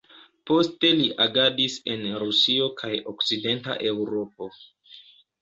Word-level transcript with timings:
Poste 0.51 0.89
li 0.99 1.03
agadis 1.25 1.75
en 1.97 2.07
Rusio 2.23 2.71
kaj 2.81 2.91
okcidenta 3.13 3.79
Eŭropo. 3.93 4.51